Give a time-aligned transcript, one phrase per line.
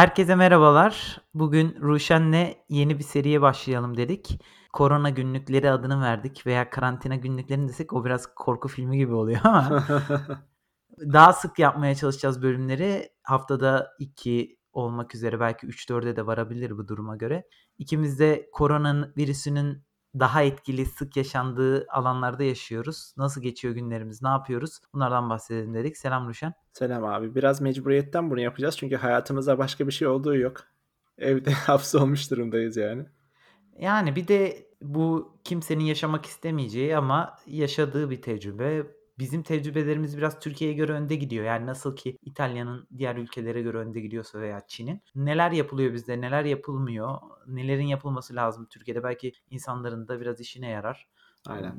[0.00, 1.20] Herkese merhabalar.
[1.34, 4.40] Bugün Ruşen'le yeni bir seriye başlayalım dedik.
[4.72, 9.84] Korona günlükleri adını verdik veya karantina günlüklerini desek o biraz korku filmi gibi oluyor ama
[11.00, 13.08] daha sık yapmaya çalışacağız bölümleri.
[13.22, 17.48] Haftada 2 olmak üzere belki 3-4'e de varabilir bu duruma göre.
[17.78, 19.84] İkimiz de koronanın virüsünün
[20.18, 23.14] daha etkili, sık yaşandığı alanlarda yaşıyoruz.
[23.16, 24.78] Nasıl geçiyor günlerimiz, ne yapıyoruz?
[24.94, 25.96] Bunlardan bahsedelim dedik.
[25.96, 26.54] Selam Ruşen.
[26.72, 27.34] Selam abi.
[27.34, 30.60] Biraz mecburiyetten bunu yapacağız çünkü hayatımızda başka bir şey olduğu yok.
[31.18, 33.06] Evde hapsolmuş durumdayız yani.
[33.78, 38.86] Yani bir de bu kimsenin yaşamak istemeyeceği ama yaşadığı bir tecrübe.
[39.20, 41.44] Bizim tecrübelerimiz biraz Türkiye'ye göre önde gidiyor.
[41.44, 45.00] Yani nasıl ki İtalya'nın diğer ülkelere göre önde gidiyorsa veya Çin'in.
[45.14, 49.02] Neler yapılıyor bizde, neler yapılmıyor, nelerin yapılması lazım Türkiye'de.
[49.02, 51.08] Belki insanların da biraz işine yarar.
[51.46, 51.74] Aynen.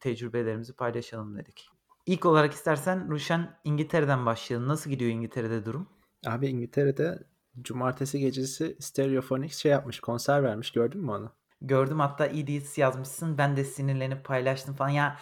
[0.00, 1.70] Tecrübelerimizi paylaşalım dedik.
[2.06, 4.68] İlk olarak istersen Ruşen İngiltere'den başlayalım.
[4.68, 5.88] Nasıl gidiyor İngiltere'de durum?
[6.26, 7.22] Abi İngiltere'de
[7.62, 10.70] cumartesi gecesi Stereophonics şey yapmış, konser vermiş.
[10.70, 11.32] Gördün mü onu?
[11.60, 13.38] Gördüm hatta idiots yazmışsın.
[13.38, 14.88] Ben de sinirlenip paylaştım falan.
[14.88, 15.18] Ya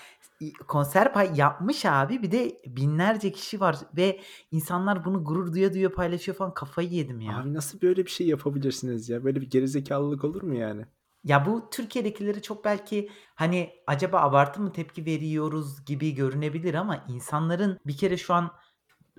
[0.53, 2.23] konser pay yapmış abi.
[2.23, 6.55] Bir de binlerce kişi var ve insanlar bunu gurur duya duya paylaşıyor falan.
[6.55, 7.39] Kafayı yedim ya.
[7.39, 9.25] Abi nasıl böyle bir şey yapabilirsiniz ya?
[9.25, 10.87] Böyle bir gerizekalılık olur mu yani?
[11.25, 17.79] Ya bu Türkiye'dekileri çok belki hani acaba abartı mı tepki veriyoruz gibi görünebilir ama insanların
[17.87, 18.51] bir kere şu an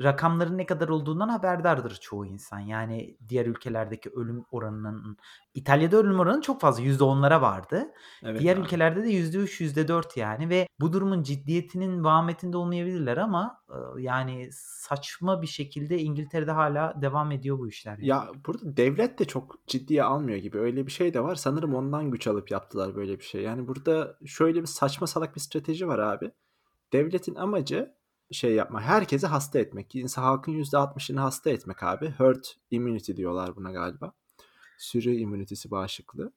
[0.03, 2.59] rakamların ne kadar olduğundan haberdardır çoğu insan.
[2.59, 5.17] Yani diğer ülkelerdeki ölüm oranının
[5.53, 7.85] İtalya'da ölüm oranı çok fazla %10'lara vardı.
[8.23, 8.61] Evet Diğer abi.
[8.61, 13.63] ülkelerde de %3, %4 yani ve bu durumun ciddiyetinin vahametinde olmayabilirler ama
[13.97, 17.97] yani saçma bir şekilde İngiltere'de hala devam ediyor bu işler.
[17.97, 18.07] Yani.
[18.07, 20.57] Ya burada devlet de çok ciddiye almıyor gibi.
[20.57, 21.35] Öyle bir şey de var.
[21.35, 23.41] Sanırım ondan güç alıp yaptılar böyle bir şey.
[23.41, 26.31] Yani burada şöyle bir saçma salak bir strateji var abi.
[26.93, 27.95] Devletin amacı
[28.31, 28.81] şey yapma.
[28.81, 29.95] Herkesi hasta etmek.
[29.95, 32.09] İnsan halkın %60'ını hasta etmek abi.
[32.17, 34.13] Herd immunity diyorlar buna galiba.
[34.77, 36.31] Sürü immunitesi bağışıklığı.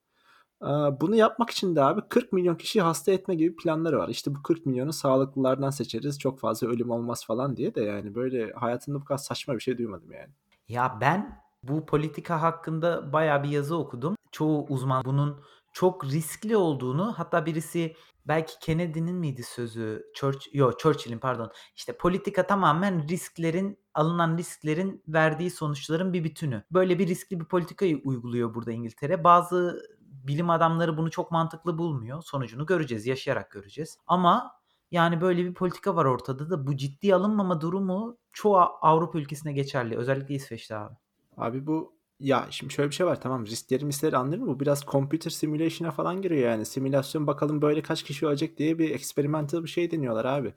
[1.01, 4.09] Bunu yapmak için de abi 40 milyon kişiyi hasta etme gibi planları var.
[4.09, 6.19] İşte bu 40 milyonu sağlıklılardan seçeriz.
[6.19, 9.79] Çok fazla ölüm olmaz falan diye de yani böyle hayatımda bu kadar saçma bir şey
[9.79, 10.31] duymadım yani.
[10.69, 14.17] Ya ben bu politika hakkında baya bir yazı okudum.
[14.33, 15.41] Çoğu uzman bunun
[15.79, 20.05] çok riskli olduğunu hatta birisi belki Kennedy'nin miydi sözü?
[20.15, 21.51] Church, yok Churchill'in pardon.
[21.77, 26.65] İşte politika tamamen risklerin alınan risklerin verdiği sonuçların bir bütünü.
[26.71, 29.25] Böyle bir riskli bir politikayı uyguluyor burada İngiltere.
[29.25, 32.23] Bazı bilim adamları bunu çok mantıklı bulmuyor.
[32.23, 33.99] Sonucunu göreceğiz, yaşayarak göreceğiz.
[34.07, 34.61] Ama
[34.91, 39.97] yani böyle bir politika var ortada da bu ciddi alınmama durumu çoğu Avrupa ülkesine geçerli.
[39.97, 40.95] Özellikle İsveç'te abi.
[41.37, 45.31] Abi bu ya şimdi şöyle bir şey var tamam riskleri misleri anlarım bu biraz computer
[45.31, 49.91] simulation'a falan giriyor yani simülasyon bakalım böyle kaç kişi ölecek diye bir experimental bir şey
[49.91, 50.55] deniyorlar abi.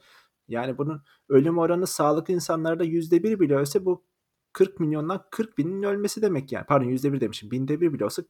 [0.48, 4.06] Yani bunun ölüm oranı sağlıklı insanlarda yüzde bir bile ölse bu
[4.54, 6.66] 40 milyondan 40 binin ölmesi demek yani.
[6.66, 7.52] Pardon yüzde bir demişim.
[7.52, 8.24] Binde bir bile olsa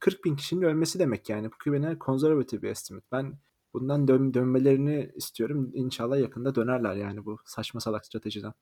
[0.00, 1.46] 40 bin kişinin ölmesi demek yani.
[1.52, 3.06] Bu güvene konservatif bir estimate.
[3.12, 3.38] Ben
[3.74, 5.70] bundan dön dönmelerini istiyorum.
[5.74, 8.52] İnşallah yakında dönerler yani bu saçma salak stratejiden.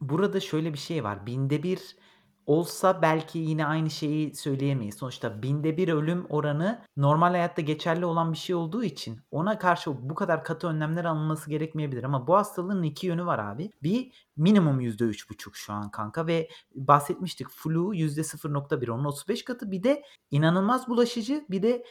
[0.00, 1.26] Burada şöyle bir şey var.
[1.26, 1.96] Binde bir
[2.46, 4.94] olsa belki yine aynı şeyi söyleyemeyiz.
[4.94, 10.10] Sonuçta binde bir ölüm oranı normal hayatta geçerli olan bir şey olduğu için ona karşı
[10.10, 12.04] bu kadar katı önlemler alınması gerekmeyebilir.
[12.04, 13.70] Ama bu hastalığın iki yönü var abi.
[13.82, 20.02] Bir minimum %3,5 şu an kanka ve bahsetmiştik flu %0,1 onun 35 katı bir de
[20.30, 21.84] inanılmaz bulaşıcı bir de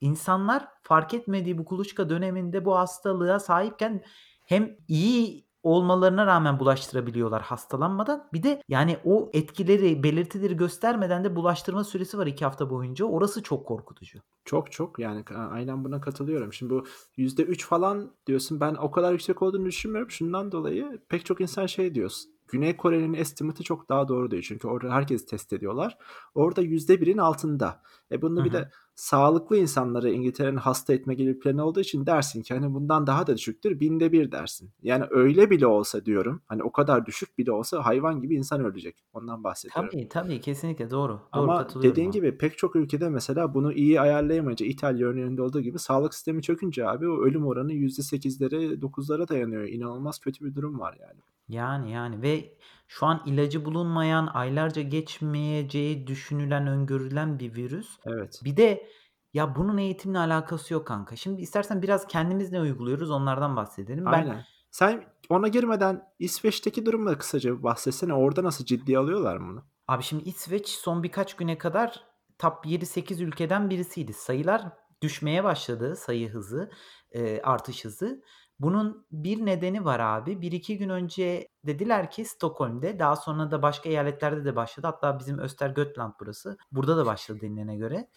[0.00, 4.04] insanlar fark etmediği bu kuluçka döneminde bu hastalığa sahipken
[4.44, 8.28] hem iyi olmalarına rağmen bulaştırabiliyorlar hastalanmadan.
[8.32, 13.04] Bir de yani o etkileri, belirtileri göstermeden de bulaştırma süresi var iki hafta boyunca.
[13.04, 14.18] Orası çok korkutucu.
[14.44, 16.52] Çok çok yani aynen buna katılıyorum.
[16.52, 16.84] Şimdi bu
[17.16, 20.10] %3 falan diyorsun ben o kadar yüksek olduğunu düşünmüyorum.
[20.10, 22.30] Şundan dolayı pek çok insan şey diyorsun.
[22.48, 24.42] Güney Kore'nin estimatı çok daha doğru değil.
[24.42, 25.98] Çünkü orada herkes test ediyorlar.
[26.34, 27.82] Orada %1'in altında.
[28.10, 32.42] E bunda bir de sağlıklı insanları İngiltere'nin hasta etme gibi bir planı olduğu için dersin
[32.42, 33.80] ki hani bundan daha da düşüktür.
[33.80, 34.70] Binde bir dersin.
[34.82, 36.42] Yani öyle bile olsa diyorum.
[36.46, 39.04] Hani o kadar düşük bile olsa hayvan gibi insan ölecek.
[39.12, 39.88] Ondan bahsediyorum.
[39.92, 41.12] Tabii tabii kesinlikle doğru.
[41.12, 45.78] doğru Ama dediğin gibi pek çok ülkede mesela bunu iyi ayarlayamayınca İtalya örneğinde olduğu gibi
[45.78, 49.62] sağlık sistemi çökünce abi o ölüm oranı %8'lere 9'lara dayanıyor.
[49.62, 51.20] İnanılmaz kötü bir durum var yani.
[51.48, 52.52] Yani yani ve
[52.86, 57.98] şu an ilacı bulunmayan, aylarca geçmeyeceği düşünülen, öngörülen bir virüs.
[58.06, 58.40] Evet.
[58.44, 58.86] Bir de
[59.34, 61.16] ya bunun eğitimle alakası yok kanka.
[61.16, 64.06] Şimdi istersen biraz kendimiz ne uyguluyoruz onlardan bahsedelim.
[64.06, 64.30] Aynen.
[64.30, 68.14] Ben Sen ona girmeden İsveç'teki durumla kısaca bahsetsene.
[68.14, 69.64] Orada nasıl ciddi alıyorlar bunu?
[69.88, 72.04] Abi şimdi İsveç son birkaç güne kadar
[72.38, 74.12] top 7-8 ülkeden birisiydi.
[74.12, 74.62] Sayılar
[75.02, 76.70] düşmeye başladı sayı hızı,
[77.10, 78.22] e, artış hızı.
[78.58, 80.32] Bunun bir nedeni var abi.
[80.32, 84.86] 1-2 gün önce dediler ki Stockholm'de, daha sonra da başka eyaletlerde de başladı.
[84.86, 86.56] Hatta bizim Östergötland burası.
[86.72, 88.08] Burada da başladı denilene göre.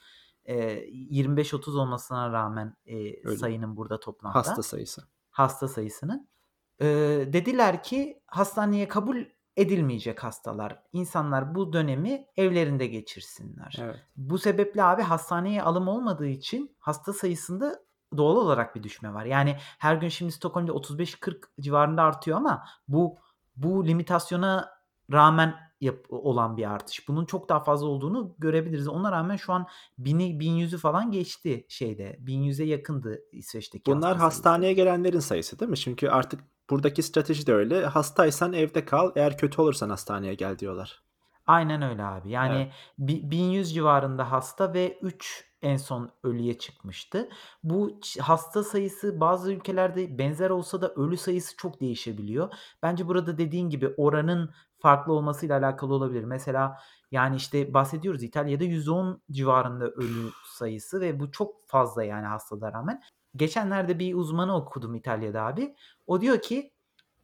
[0.47, 3.37] Eee, 25-30 olmasına rağmen, Öyle.
[3.37, 4.35] sayının burada toplamda.
[4.35, 5.01] Hasta sayısı.
[5.29, 6.29] Hasta sayısının.
[6.81, 9.25] Eee, dediler ki hastaneye kabul
[9.57, 10.83] edilmeyecek hastalar.
[10.93, 13.77] İnsanlar bu dönemi evlerinde geçirsinler.
[13.81, 13.95] Evet.
[14.15, 17.83] Bu sebeple abi hastaneye alım olmadığı için hasta sayısında
[18.17, 19.25] doğal olarak bir düşme var.
[19.25, 23.17] Yani her gün şimdi Stockholm'da 35-40 civarında artıyor ama bu
[23.55, 24.69] bu limitasyona
[25.11, 27.07] rağmen yap olan bir artış.
[27.07, 28.87] Bunun çok daha fazla olduğunu görebiliriz.
[28.87, 29.67] Ona rağmen şu an
[29.99, 32.17] 1000'i 1100'ü falan geçti şeyde.
[32.25, 34.35] 1100'e yakındı İsveç'teki Bunlar hasta sayısı.
[34.37, 35.77] hastaneye gelenlerin sayısı değil mi?
[35.77, 37.85] Çünkü artık buradaki strateji de öyle.
[37.85, 41.03] Hastaysan evde kal, eğer kötü olursan hastaneye gel diyorlar.
[41.47, 42.29] Aynen öyle abi.
[42.29, 42.73] Yani Evet.
[42.97, 47.29] bi 1100 civarında hasta ve 3 en son ölüye çıkmıştı.
[47.63, 52.53] Bu hasta sayısı bazı ülkelerde benzer olsa da ölü sayısı çok değişebiliyor.
[52.83, 56.23] Bence burada dediğin gibi oranın farklı olmasıyla alakalı olabilir.
[56.23, 56.77] Mesela,
[57.11, 63.01] yani, işte, bahsediyoruz İtalya'da 110 civarında ölü sayısı ve bu çok fazla yani hastalığa rağmen.
[63.35, 65.75] Geçenlerde bir uzmanı okudum İtalya'da abi.
[66.07, 66.73] O diyor ki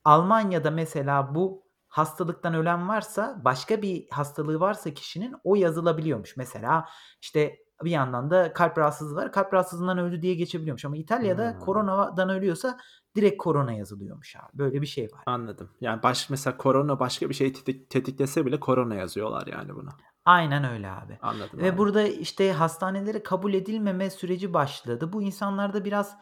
[0.03, 6.37] Almanya'da mesela bu hastalıktan ölen varsa, başka bir hastalığı varsa kişinin o yazılabiliyormuş.
[6.37, 6.85] Mesela,
[7.21, 9.31] işte, bir yandan da kalp rahatsızlığı var.
[9.31, 11.59] Kalp rahatsızlığından öldü diye geçebiliyormuş ama İtalya'da Hımm.
[11.59, 12.77] koronadan ölüyorsa
[13.15, 14.49] direkt korona yazılıyormuş abi.
[14.53, 15.23] Böyle bir şey var.
[15.25, 15.69] Anladım.
[15.81, 19.89] Yani baş mesela korona başka bir şeyi tetik tetiklese bile korona yazıyorlar yani buna.
[20.25, 21.17] Aynen öyle abi.
[21.21, 21.77] Anladım Ve abi.
[21.77, 25.13] burada, işte, hastanelere kabul edilmeme süreci başladı.
[25.13, 26.17] Bu insanlarda biraz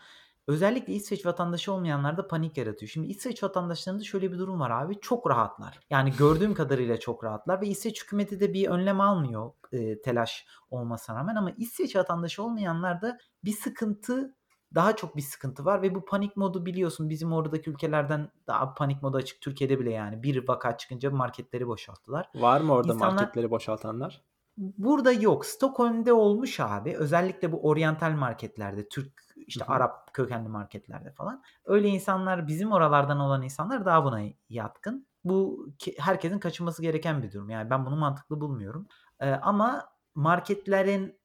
[0.47, 2.89] özellikle İsveç vatandaşı olmayanlarda panik yaratıyor.
[2.89, 5.79] Şimdi İsveç vatandaşlarında şöyle bir durum var abi, çok rahatlar.
[5.89, 11.15] Yani gördüğüm kadarıyla çok rahatlar ve İsveç hükümeti de bir önlem almıyor, eee, telaş olmasına
[11.15, 14.35] rağmen ama İsveç vatandaşı olmayanlarda bir sıkıntı,
[14.75, 19.03] daha çok bir sıkıntı var ve bu panik modu biliyorsun bizim oradaki ülkelerden daha panik
[19.03, 19.41] modu açık.
[19.41, 22.29] Türkiye'de bile yani bir vaka çıkınca marketleri boşalttılar.
[22.35, 24.21] Var mı orada İnsanlar marketleri boşaltanlar?
[24.57, 25.45] Burada yok.
[25.45, 26.97] Stockholm'de olmuş abi.
[26.97, 29.65] Özellikle bu oryantal marketlerde, Türk, işte.
[29.65, 31.43] Arap kökenli marketlerde falan.
[31.65, 35.07] Öyle insanlar, bizim oralardan olan insanlar daha buna yatkın.
[35.23, 35.67] Bu
[35.97, 37.49] herkesin kaçınması gereken bir durum.
[37.49, 38.87] Yani ben bunu mantıklı bulmuyorum.
[39.21, 41.23] Eee, ama marketlerin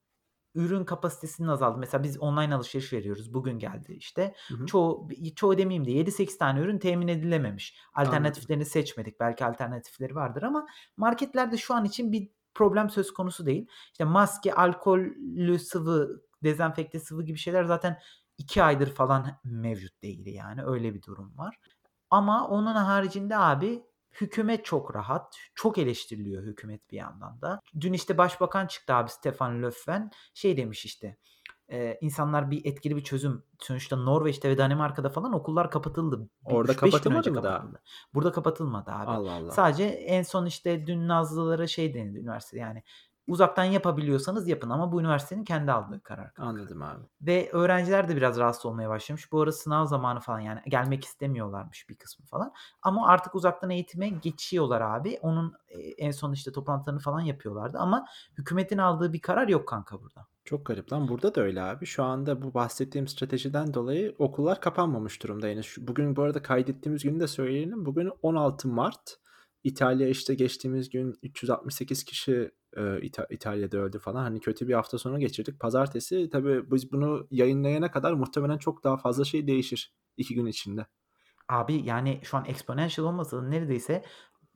[0.55, 1.79] ürün kapasitesinin azaldı.
[1.79, 3.35] Mesela biz online alışveriş veriyoruz.
[3.35, 4.35] Bugün geldi işte.
[4.49, 4.67] Hı hı.
[4.67, 7.79] Çoğu çoğu demeyeyim de 7-8 tane ürün temin edilememiş.
[7.95, 8.13] Anladım.
[8.13, 9.21] Alternatiflerini seçmedik.
[9.21, 10.67] Belki alternatifleri vardır ama
[10.97, 13.67] marketlerde şu an için bir problem söz konusu değil.
[13.93, 17.99] İşte maske, alkollü sıvı, dezenfekte sıvı gibi şeyler zaten
[18.39, 20.65] 2 aydır falan mevcut değil yani.
[20.65, 21.57] Öyle bir durum var.
[22.11, 23.83] Ama onun haricinde abi
[24.21, 25.37] hükümet çok rahat.
[25.55, 27.61] Çok eleştiriliyor hükümet bir yandan da.
[27.81, 30.11] Dün işte başbakan çıktı abi Stefan Löfven.
[30.35, 31.17] Şey demiş işte,
[31.69, 36.29] eee, insanlar bir etkili bir çözüm sonuçta Norveç'te ve Danimarka'da falan okullar kapatıldı.
[36.45, 37.67] Orada 3-5 gün kapatılmadı mı daha?
[38.15, 39.11] Burada kapatılmadı abi.
[39.11, 39.51] Allah Allah.
[39.51, 42.83] Sadece en son işte dün Nazlılara şey denildi üniversitede yani
[43.29, 46.51] uzaktan yapabiliyorsanız yapın ama bu üniversitenin kendi aldığı karar kanka.
[46.51, 47.03] Anladım abi.
[47.21, 49.33] Ve öğrenciler de biraz rahatsız olmaya başlamış.
[49.33, 52.53] Bu ara sınav zamanı falan yani gelmek istemiyorlarmış bir kısmı falan.
[52.83, 55.19] Ama artık uzaktan eğitime geçiyorlar abi.
[55.23, 58.07] Onun, eee, en son işte toplantılarını falan yapıyorlardı ama
[58.39, 60.27] hükümetin aldığı bir karar yok kanka burada.
[60.45, 61.09] Çok garip lan.
[61.09, 61.87] Burada da öyle abi.
[61.87, 65.67] Şu anda bu bahsettiğim stratejiden dolayı okullar kapanmamış durumda henüz.
[65.67, 67.87] Şu bugün bu arada kaydettiğimiz günü de söyleyelim.
[67.87, 69.19] Bugün 16 Mart.
[69.65, 74.23] İtalya işte geçtiğimiz gün 368 kişi, eee, İta İtalya'da öldü falan.
[74.23, 75.61] Hani kötü bir hafta sonu geçirdik.
[75.61, 80.87] Pazartesi tabii biz bunu yayınlayana kadar muhtemelen çok daha fazla şey değişir 2 gün içinde.
[81.49, 84.05] Abi yani şu an exponential olmasa da neredeyse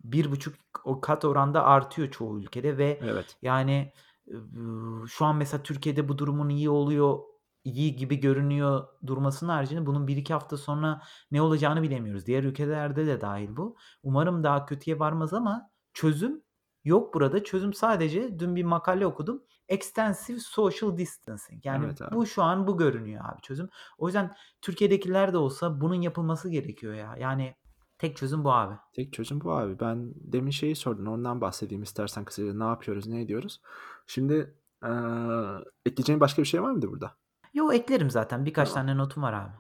[0.05, 0.55] 1,5
[0.85, 3.39] o kat oranda artıyor çoğu ülkede ve Evet.
[3.43, 3.93] yani,
[4.31, 7.19] ııı, şu an mesela Türkiye'de bu durumun iyi oluyor,
[7.65, 12.27] iyi gibi görünüyor durmasının haricinde bunun 1-2 hafta sonra ne olacağını bilemiyoruz.
[12.27, 13.77] Diğer ülkelerde de dâhil bu.
[14.03, 16.43] Umarım daha kötüye varmaz ama çözüm
[16.85, 17.45] yok burada.
[17.45, 19.43] Çözüm sadece dün bir makale okudum.
[19.69, 21.67] Extensive social distancing.
[21.67, 22.15] Yani Evet abi.
[22.15, 23.69] bu şu an bu görünüyor abi çözüm.
[23.99, 27.17] O yüzden Türkiye'dekiler de olsa bunun yapılması gerekiyor ya.
[27.19, 27.55] Yani
[27.99, 28.75] tek çözüm bu abi.
[28.93, 29.81] Tek çözüm bu abi.
[29.81, 31.07] Ben demin şeyi sordun.
[31.07, 32.55] Ondan bahsedeyim istersen kısaca.
[32.55, 33.61] Ne yapıyoruz, ne ediyoruz?
[34.07, 34.35] Şimdi,
[34.85, 34.91] eee,
[35.87, 37.17] ekleyeceğin başka bir şey var mıydı burada?
[37.55, 38.45] Yo, eklerim zaten.
[38.45, 38.87] Birkaç Tamam.
[38.87, 39.53] tane notum var abi.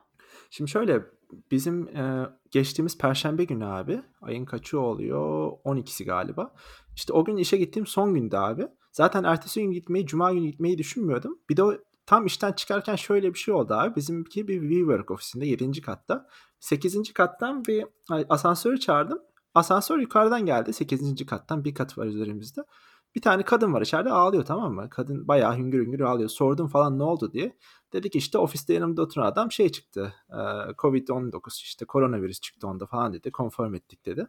[0.50, 1.02] Şimdi şöyle,
[1.50, 5.52] bizim, eee, geçtiğimiz perşembe günü abi, ayın kaçı oluyor?
[5.64, 6.54] 12'si galiba.
[6.96, 8.68] İşte o gün işe gittiğim son gündü abi.
[8.92, 11.38] Zaten ertesi gün gitmeyi, cuma günü gitmeyi düşünmüyordum.
[11.50, 11.74] Bir de o
[12.06, 13.96] tam işten çıkarken şöyle bir şey oldu abi.
[13.96, 15.80] Bizimki bir WeWork ofisinde 7.
[15.80, 16.26] katta.
[16.60, 17.12] 8.
[17.12, 17.84] kattan bir
[18.28, 19.18] asansörü çağırdım.
[19.54, 21.26] Asansör yukarıdan geldi 8.
[21.26, 21.64] kattan.
[21.64, 22.64] 1 katı var üzerimizde.
[23.14, 24.90] Bir tane kadın var içeride ağlıyor, tamam mı?
[24.90, 26.28] Kadın bayağı hüngür hüngür ağlıyor.
[26.28, 27.56] Sordum falan ne oldu diye.
[27.92, 30.14] Dedi ki işte ofiste yanımda oturan adam şey çıktı.
[30.32, 30.36] eee,
[30.78, 33.30] Covid-19 işte koronavirüs çıktı onda falan dedi.
[33.30, 34.26] Konform ettik dedi.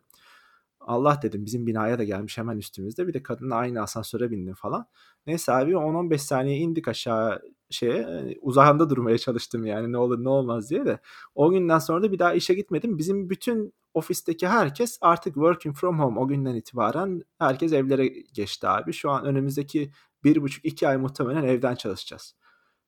[0.79, 3.07] Allah dedim bizim binaya da gelmiş hemen üstümüzde.
[3.07, 4.85] Bir de kadınla aynı asansöre bindim falan.
[5.27, 7.97] Neyse abi 10-15 saniye indik aşağı şeye.
[7.97, 10.99] e, Uzağında durmaya çalıştım yani ne olur ne olmaz diye de.
[11.35, 12.97] O günden sonra da bir daha işe gitmedim.
[12.97, 18.93] Bizim bütün ofisteki herkes artık working from home o günden itibaren herkes evlere geçti abi.
[18.93, 19.91] Şu an önümüzdeki
[20.23, 22.35] bir buçuk iki ay muhtemelen evden çalışacağız.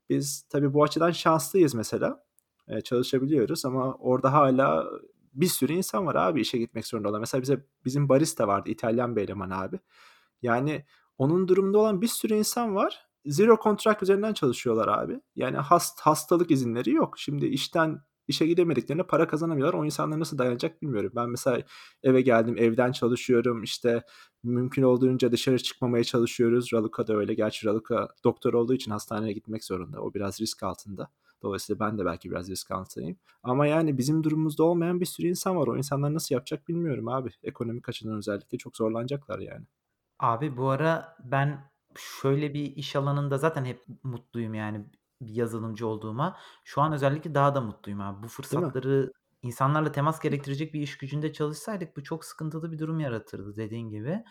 [0.10, 2.24] Biz tabii bu açıdan şanslıyız mesela.
[2.70, 4.86] Eee, çalışabiliyoruz ama orada hala
[5.34, 7.20] bir sürü insan var abi işe gitmek zorunda olan.
[7.20, 9.80] Mesela bize bizim barista vardı İtalyan bir eleman abi.
[10.42, 10.86] Yani
[11.18, 13.08] onun durumunda olan bir sürü insan var.
[13.26, 15.22] Zero contract üzerinden çalışıyorlar abi.
[15.36, 17.20] Yani hast hastalık izinleri yok.
[17.20, 19.80] Şimdi işten işe gidemediklerine para kazanamıyorlar.
[19.80, 21.12] O insanlar nasıl dayanacak bilmiyorum.
[21.16, 21.62] Ben mesela
[22.04, 23.64] eve geldim, evden çalışıyorum.
[23.64, 24.04] İşte
[24.44, 26.74] mümkün olduğunca dışarı çıkmamaya çalışıyoruz.
[26.74, 27.34] Raluca da öyle.
[27.34, 30.02] Gerçi Raluca doktor olduğu için hastaneye gitmek zorunda.
[30.02, 31.10] O biraz risk altında.
[31.42, 33.18] Dolayısıyla ben de belki biraz risk altındayım.
[33.44, 35.68] Ama yani bizim durumumuzda olmayan bir sürü insan var.
[35.68, 37.30] O insanlar nasıl yapacak bilmiyorum abi.
[37.44, 39.66] Ekonomik açıdan özellikle çok zorlanacaklar yani.
[40.20, 44.86] Abi bu ara ben şöyle bir iş alanında zaten hep mutluyum yani
[45.22, 46.38] bir yazılımcı olduğuma.
[46.64, 48.24] Şu an özellikle daha da mutluyum abi.
[48.24, 48.74] Bu Değil mi?
[48.74, 53.90] fırsatları insanlarla temas gerektirecek bir iş gücünde çalışsaydık bu çok sıkıntılı bir durum yaratırdı dediğin
[53.90, 54.24] gibi.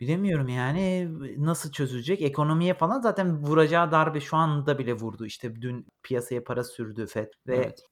[0.00, 1.08] Bilemiyorum yani
[1.44, 2.22] nasıl çözülecek?
[2.22, 5.26] Ekonomiye falan zaten vuracağı darbe şu anda bile vurdu.
[5.26, 7.86] İşte dün piyasaya para sürdü FED ve Evet.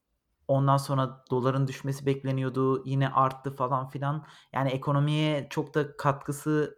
[0.49, 2.83] ondan sonra doların düşmesi bekleniyordu.
[2.87, 4.26] Yine arttı falan filan.
[4.52, 6.76] Yani ekonomiye çok da katkısı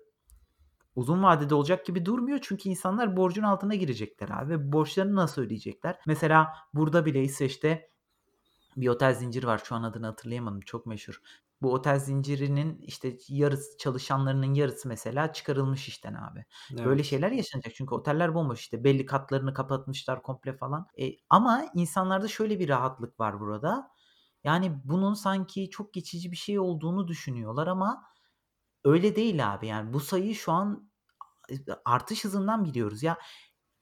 [1.00, 2.38] uzun vadede olacak gibi durmuyor.
[2.42, 5.99] Çünkü insanlar borcun altına girecekler abi ve borçlarını nasıl ödeyecekler?
[6.07, 7.88] Mesela burada bile İsveç'te
[8.76, 9.61] bir otel zinciri var.
[9.64, 10.61] Şu an adını hatırlayamadım.
[10.61, 11.21] Çok meşhur.
[11.62, 16.45] Bu otel zincirinin işte yarısı çalışanlarının yarısı mesela çıkarılmış işten abi.
[16.85, 17.04] Böyle Evet.
[17.04, 20.87] şeyler yaşanacak çünkü oteller bomboş işte belli katlarını kapatmışlar komple falan.
[21.00, 23.90] E, ama insanlarda şöyle bir rahatlık var burada.
[24.45, 28.04] Yani bunun sanki çok geçici bir şey olduğunu düşünüyorlar ama
[28.85, 29.66] öyle değil abi.
[29.66, 30.89] Yani bu sayı şu an
[31.85, 33.02] artış hızından biliyoruz.
[33.02, 33.19] Ya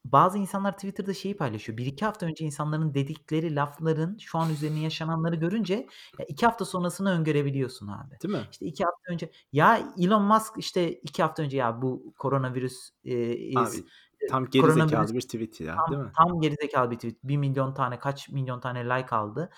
[0.04, 1.78] bazı insanlar Twitter'da şeyi paylaşıyor.
[1.78, 5.75] 1-2 hafta önce insanların dedikleri lafların şu an üzerine yaşananları görünce
[6.18, 8.20] ya 2 hafta sonrasını öngörebiliyorsun abi.
[8.22, 8.48] Değil mi?
[8.52, 13.32] İşte 2 hafta önce ya Elon Musk işte 2 hafta önce ya bu koronavirüs, eee,
[13.37, 13.84] is Abi
[14.30, 16.12] tam geri zekalı bir tweet ya, tam değil mi?
[16.16, 17.25] tam gerizekalı bir tweet.
[17.25, 19.50] 1.000.000 tane kaç milyon tane like aldı.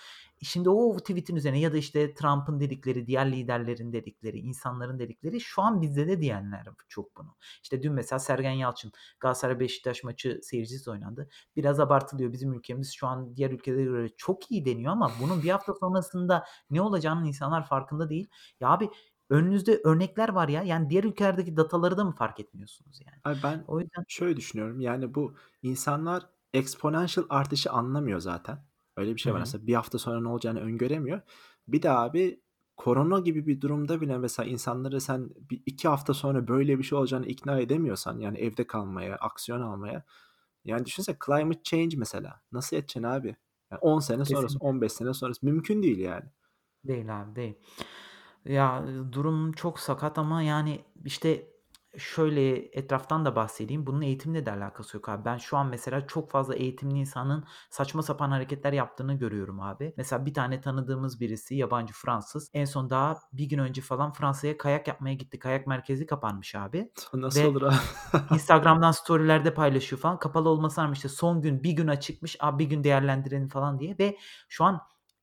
[0.43, 5.63] Şimdi o tweet'in üzerine ya da işte Trump'ın dedikleri, diğer liderlerin dedikleri, insanların dedikleri şu
[5.63, 7.37] an bizde de diyenler çok bunu.
[7.63, 11.29] İşte dün mesela Sergen Yalçın Galatasaray Beşiktaş maçı seyircisiz oynandı.
[11.57, 12.33] Biraz abartılıyor.
[12.33, 16.45] Bizim ülkemiz şu an diğer ülkelere göre çok iyi deniyor ama bunun bir hafta sonrasında
[16.71, 18.29] ne olacağının insanlar farkında değil.
[18.61, 18.91] Ya abi
[19.31, 20.63] önünüzde örnekler var ya.
[20.63, 23.19] Yani diğer ülkelerdeki dataları da mı fark etmiyorsunuz yani?
[23.25, 24.81] Abi ben O yüzden şöyle düşünüyorum.
[24.81, 28.65] Yani bu insanlar exponential artışı anlamıyor zaten.
[28.97, 29.43] Öyle bir şey var hı.
[29.43, 29.67] aslında.
[29.67, 31.21] Bir hafta sonra ne olacağını öngöremiyor.
[31.69, 32.41] Bir de abi
[32.77, 36.99] korona gibi bir durumda bile mesela insanları sen bir iki hafta sonra böyle bir şey
[36.99, 40.05] olacağını ikna edemiyorsan yani evde kalmaya, aksiyon almaya.
[40.65, 42.41] Yani düşünsene climate change mesela.
[42.53, 43.37] Nasıl edeceksin abi?
[43.71, 44.69] Yani 10 sene sonrası, Kesinlikle.
[44.69, 46.25] 15 sene sonrası mümkün değil yani.
[46.85, 47.55] Değil abi, değil.
[48.45, 51.47] Ya, durum çok sakat ama yani, işte,
[51.99, 53.87] şöyle etraftan da bahsedeyim.
[53.87, 55.25] Bunun eğitimle de alakası yok abi.
[55.25, 59.95] Ben şu an mesela çok fazla eğitimli insanın saçma sapan hareketler yaptığını görüyorum abi.
[59.97, 62.51] Mesela bir tane tanıdığımız birisi yabancı Fransız.
[62.55, 65.39] En son daha bir gün önce falan Fransa'ya kayak yapmaya gitti.
[65.39, 67.75] Kayak merkezi kapanmış abi Nasıl ve olur abi?
[68.35, 70.19] Instagram'dan storylerde paylaşıyor falan.
[70.19, 72.37] Kapalı olmasına rağmen işte son gün, bir gün açıkmış.
[72.41, 74.17] A, bir gün değerlendirelim falan diye ve
[74.49, 74.81] şu an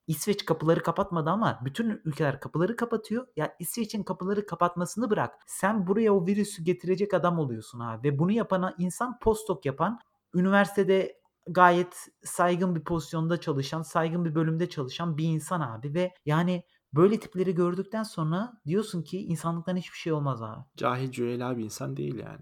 [0.08, 3.28] İsveç kapıları kapatmadı ama bütün ülkeler kapıları kapatıyor.
[3.36, 5.34] Ya İsveç'in kapıları kapatmasını bırak.
[5.48, 10.00] Sen buraya o virüsü getirecek adam oluyorsun abi ve bunu yapan insan postdoc yapan,
[10.34, 16.64] üniversitede gayet saygın bir pozisyonda çalışan, saygın bir bölümde çalışan bir insan abi ve yani
[16.94, 20.64] böyle tipleri gördükten sonra diyorsun ki insanlıktan hiçbir şey olmaz abi.
[20.78, 22.42] Cahil cüela bir insan değil yani.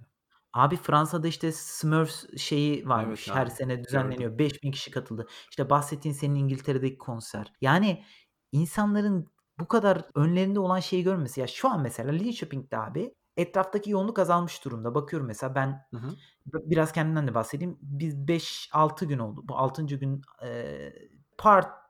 [0.56, 3.30] Abi Fransa'da işte Smurfs şeyi Evet varmış.
[3.34, 3.90] Her abi, sene gördüm.
[3.90, 4.40] düzenleniyor.
[4.40, 5.28] 5000 kişi katıldı.
[5.50, 7.54] İşte bahsettiğin senin İngiltere'deki konser.
[7.62, 8.04] Yani
[8.52, 9.28] insanların
[9.60, 11.42] bu kadar önlerinde olan şeyi görmemesi.
[11.42, 14.96] Ya şu an mesela Linköping'de abi etraftaki yoğunluk azalmış durumda.
[14.96, 16.20] Bakıyorum mesela ben Hı hı.
[16.46, 17.78] biraz kendimden de bahsedeyim.
[17.82, 19.42] Biz 5-6 gün oldu.
[19.46, 19.98] Bu 6.
[19.98, 20.94] gün, eee,
[21.38, 21.85] part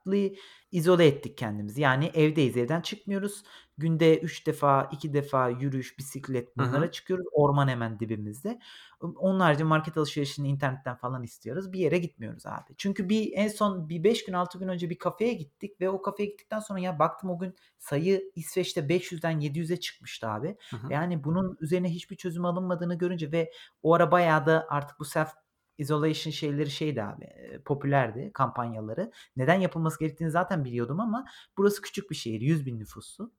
[0.71, 1.81] izole ettik kendimizi.
[1.81, 3.43] Yani evdeyiz, evden çıkmıyoruz.
[3.77, 7.25] Günde 3 defa, 2 defa yürüyüş, bisiklet bunlara çıkıyoruz.
[7.31, 8.59] Orman hemen dibimizde.
[8.99, 11.73] Onun market alışverişini internetten falan istiyoruz.
[11.73, 12.73] Bir yere gitmiyoruz abi.
[12.77, 16.01] Çünkü bir en son bir 5 gün, 6 gün önce bir kafeye gittik ve o
[16.01, 20.57] kafeye gittikten sonra ya baktım o gün sayı İsveç'te 500'den 700'e çıkmıştı abi.
[20.69, 20.93] Hı hı.
[20.93, 23.51] Yani bunun üzerine hiçbir çözüm alınmadığını görünce ve
[23.83, 25.29] o ara bayağı da artık bu self
[25.77, 27.29] isolation şeyleri şeydi abi,
[27.65, 29.11] popülerdi kampanyaları.
[29.35, 31.25] Neden yapılması gerektiğini zaten biliyordum ama
[31.57, 33.31] burası küçük bir şehir, 100.000 nüfuslu.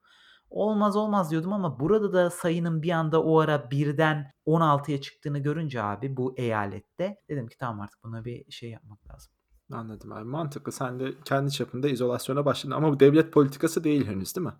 [0.50, 5.83] Olmaz olmaz diyordum ama burada da sayının bir anda o ara 1'den 16'ya çıktığını görünce
[5.83, 9.33] abi bu eyalette dedim ki tamam artık buna bir şey yapmak lazım.
[9.73, 10.25] Anladım abi.
[10.25, 10.73] Mantıklı.
[10.73, 14.52] Sen de kendi çapında izolasyona başladın ama bu devlet politikası değil henüz, değil mi?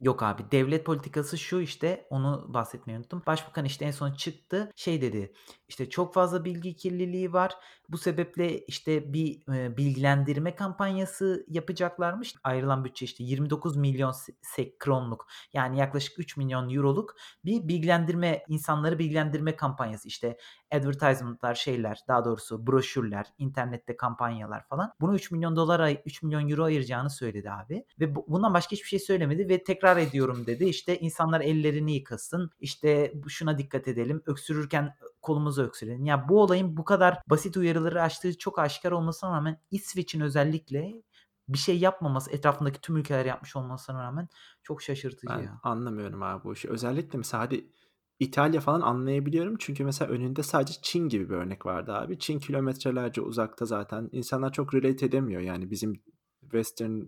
[0.00, 3.22] Yok abi, devlet politikası şu işte, onu bahsetmeyi unuttum.
[3.26, 5.32] Başbakan işte en son çıktı, şey dedi,
[5.68, 7.52] işte çok fazla bilgi kirliliği var.
[7.88, 12.34] Bu sebeple işte bir, eee, bilgilendirme kampanyası yapacaklarmış.
[12.44, 20.08] Ayrılan bütçe işte 29.000.000 se SEK kronluk yani yaklaşık €3.000.000'luk bir bilgilendirme, insanları bilgilendirme kampanyası.
[20.08, 20.36] İşte
[20.72, 24.92] advertisement'lar, şeyler, daha doğrusu broşürler, internette kampanyalar falan.
[25.00, 29.64] Buna $3.000.000 ay €3.000.000 ayıracağını söyledi abi ve bu bundan başka hiçbir şey söylemedi ve
[29.64, 30.64] tekrar ediyorum dedi.
[30.64, 36.04] İşte insanlar ellerini yıkasın, işte şuna dikkat edelim, öksürürken, kolumuzu öksürelim.
[36.04, 41.02] Ya bu olayın bu kadar basit uyarıları aştığı çok aşikâr olmasına rağmen İsveç'in özellikle
[41.48, 44.28] bir şey yapmaması, etrafındaki tüm ülkeler yapmış olmasına rağmen
[44.62, 45.60] çok şaşırtıcı Ben ya.
[45.62, 46.70] anlamıyorum abi bu işi.
[46.70, 47.72] Özellikle mesela hadi
[48.20, 52.18] İtalya falan anlayabiliyorum çünkü mesela önünde sadece Çin gibi bir örnek vardı abi.
[52.18, 54.08] Çin kilometrelerce uzakta zaten.
[54.12, 56.02] İnsanlar çok relate edemiyor yani bizim
[56.40, 57.00] western,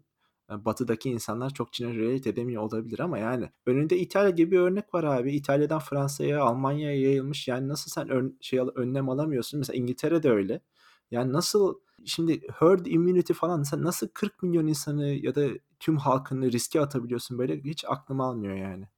[0.50, 4.94] eee, batıdaki insanlar çok Çin'e relate edemiyor olabilir ama yani önünde İtalya gibi bir örnek
[4.94, 5.32] var abi.
[5.32, 7.48] İtalya'dan Fransa'ya, Almanya'ya yayılmış.
[7.48, 9.58] Yani nasıl sen ön şey önlem alamıyorsun?
[9.58, 10.60] Mesela İngiltere de öyle.
[11.10, 15.48] Yani nasıl şimdi herd immunity falan sen nasıl 40.000.000 insanı ya da
[15.80, 17.62] tüm halkını riske atabiliyorsun böyle?
[17.64, 18.88] Hiç aklım almıyor yani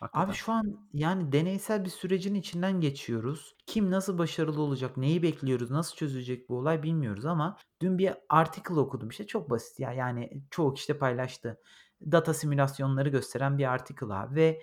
[0.00, 3.56] Abi şu an yani deneysel bir sürecin içinden geçiyoruz.
[3.66, 8.74] Kim nasıl başarılı olacak, neyi bekliyoruz, nasıl çözülecek bu olay bilmiyoruz ama dün bir article
[8.74, 11.60] okudum işte çok basit ya yani çoğu kişi de paylaştı.
[12.12, 14.62] Data simülasyonları gösteren bir article abi ve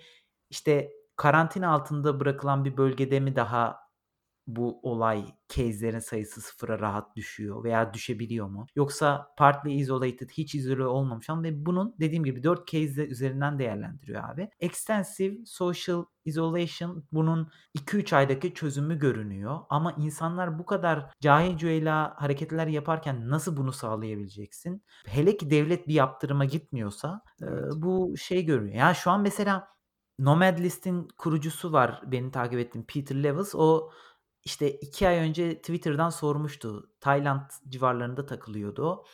[0.50, 3.87] işte karantina altında bırakılan bir bölgede mi daha
[4.48, 8.66] bu olay case'lerin sayısı 0'a rahat düşüyor veya düşebiliyor mu?
[8.76, 14.24] Yoksa partly isolated, hiç izole olmamış ama ve bunun dediğim gibi 4 case üzerinden değerlendiriyor
[14.24, 14.48] abi.
[14.60, 22.66] Extensive social isolation bunun 2-3 aydaki çözümü görünüyor ama insanlar bu kadar cahil cüela hareketler
[22.66, 24.82] yaparken nasıl bunu sağlayabileceksin?
[25.06, 27.72] Hele ki devlet bir yaptırıma gitmiyorsa, Evet.
[27.76, 28.76] bu şey görünüyor.
[28.76, 29.68] Ya şu an mesela
[30.18, 33.54] Nomad List'in kurucusu var benim takip ettiğim Peter Levels.
[33.54, 33.90] O
[34.48, 36.90] işte 2 ay önce Twitter'dan sormuştu.
[37.00, 39.04] Tayland civarlarında takılıyordu o.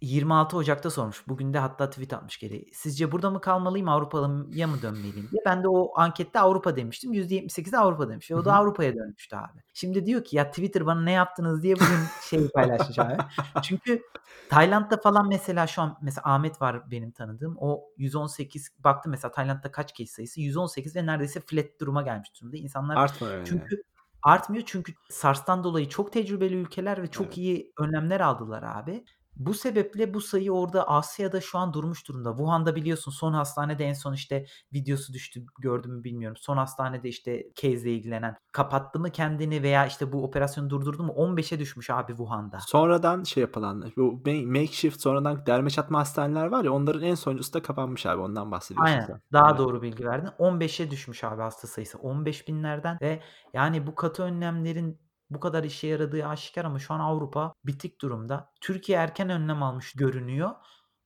[0.00, 1.28] 26 Ocak'ta sormuş.
[1.28, 2.64] Bugün de hatta tweet atmış geri.
[2.72, 5.42] "Sizce burada mı kalmalıyım, Avrupa'ya mı dönmeliyim?" diye.
[5.46, 7.12] Ben de o ankette Avrupa demiştim.
[7.12, 8.54] %78 de Avrupa demiş o da.
[8.54, 9.58] Avrupa'ya dönmüştü abi.
[9.74, 11.98] Şimdi diyor ki ya Twitter bana ne yaptınız diye bugün
[12.30, 13.16] şey paylaşmış abi.
[13.62, 14.02] Çünkü
[14.50, 17.56] Tayland'da falan mesela şu an mesela Ahmet var benim tanıdığım.
[17.58, 20.40] O 118 baktım mesela Tayland'da kaç case sayısı?
[20.40, 22.56] 118 ve neredeyse flat duruma gelmiş durumda.
[22.56, 23.46] İnsanlar Artmıyor yani.
[23.46, 23.82] çünkü
[24.24, 27.36] artmıyor çünkü SARS'tan dolayı çok tecrübeli ülkeler ve çok Evet.
[27.38, 29.04] iyi önlemler aldılar abi.
[29.36, 32.30] Bu sebeple bu sayı orada Asya'da şu an durmuş durumda.
[32.30, 36.36] Wuhan'da biliyorsun son hastanede en son işte videosu düştü, gördün mü bilmiyorum.
[36.40, 41.58] Son hastanede işte case'le ilgilenen kapattı mı kendini veya işte bu operasyonu durdurdu mu 15'e
[41.58, 42.58] düşmüş abi Wuhan'da.
[42.60, 47.52] Sonradan şey yapılanlar, bu ma makeshift sonradan derme çatma hastaneler var ya onların en sonuncusu
[47.52, 48.20] da kapanmış abi.
[48.20, 49.06] Ondan bahsediyorsun Aynen.
[49.06, 49.20] sen.
[49.32, 49.58] Daha Evet.
[49.58, 50.28] doğru bilgi verdin.
[50.38, 51.98] 15'e düşmüş abi hasta sayısı.
[51.98, 53.20] 15.000'lerden ve
[53.52, 58.52] yani bu katı önlemlerin bu kadar işe yaradığı aşikâr ama şu an Avrupa bitik durumda.
[58.60, 60.50] Türkiye erken önlem almış görünüyor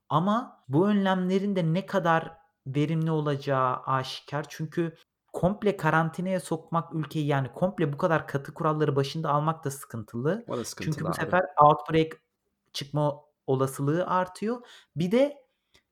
[0.09, 2.33] ama bu önlemlerin de ne kadar
[2.67, 4.47] verimli olacağı aşikâr.
[4.49, 4.97] Çünkü
[5.33, 10.45] komple karantinaya sokmak ülkeyi, yani komple bu kadar katı kuralları başında almak da sıkıntılı.
[10.49, 11.17] O da Çünkü sıkıntılı bu abi.
[11.17, 12.23] sefer outbreak
[12.73, 14.67] çıkma olasılığı artıyor.
[14.97, 15.48] Bir de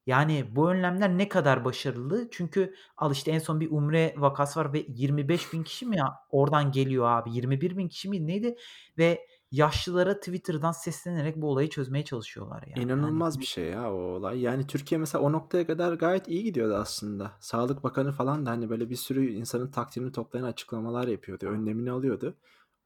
[0.07, 2.29] yani bu önlemler ne kadar başarılı?
[2.31, 6.73] Çünkü al işte en son bir umre vakası var ve 25.000 kişi mi ya oradan
[6.73, 7.31] geliyor abi?
[7.31, 8.57] 21.000 kişi miydi neydi?
[8.99, 12.69] Ve yaşlılara Twitter'dan seslenerek bu olayı çözmeye çalışıyorlar ya.
[12.77, 14.41] Yani İnanılmaz bir şey ya o olay.
[14.41, 17.33] Yani Türkiye mesela o noktaya kadar gayet iyi gidiyordu aslında.
[17.41, 21.47] Sağlık Bakanı falan da hani böyle bir sürü insanın takdirini toplayan açıklamalar yapıyordu.
[21.47, 22.35] Önlemini alıyordu.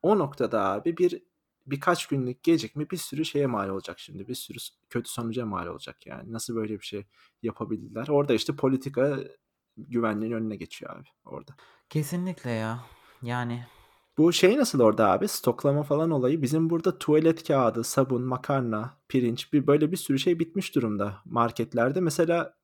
[0.03, 1.23] O noktada abi bir
[1.67, 4.29] birkaç günlük gecikme bir sürü şeye mal olacak şimdi.
[4.29, 4.59] Bir sürü
[4.91, 6.33] kötü sonuca mal olacak yani.
[6.33, 7.07] Nasıl böyle bir şey
[7.43, 8.09] yapabildiler?
[8.09, 9.19] Orada işte politika
[9.77, 11.53] güvenliğin önüne geçiyor abi orada.
[11.91, 12.85] Kesinlikle ya.
[13.23, 13.67] Yani
[14.19, 15.29] Bu şey nasıl orada abi?
[15.29, 16.43] Stoklama falan olayı.
[16.43, 22.01] Bizim burada tuvalet kağıdı, sabun, makarna, pirinç bir böyle bir sürü şey bitmiş durumda marketlerde.
[22.01, 22.55] Mesela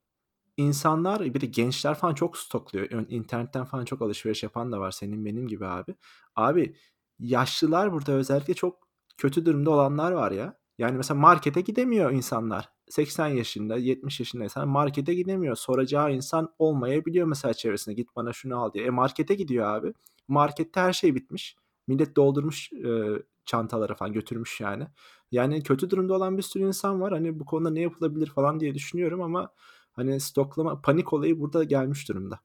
[0.57, 2.91] insanlar bir de gençler falan çok stokluyor.
[2.91, 5.95] Ön- İnternetten falan çok alışveriş yapan da var senin benim gibi abi.
[6.37, 6.77] Abi
[7.19, 8.86] yaşlılar burada özellikle çok
[9.17, 10.59] kötü durumda olanlar var ya.
[10.79, 12.69] Yani mesela markete gidemiyor insanlar.
[12.89, 15.57] 80 yaşında, 70 yaşında insan markete gidemiyor.
[15.57, 17.95] Soracağı insan olmayabiliyor mesela çevresinde.
[17.95, 18.85] Git bana şunu al diye.
[18.85, 19.93] E markete gidiyor abi.
[20.29, 21.57] Markette her şey bitmiş.
[21.87, 22.89] Millet doldurmuş e,
[23.45, 24.87] çantalara falan götürmüş yani.
[25.33, 27.13] Yani kötü durumda olan bir sürü insan var.
[27.13, 29.51] Hani bu konuda ne yapılabilir falan diye düşünüyorum ama
[29.93, 32.41] hani stoklama panik olayı burada gelmiş durumda.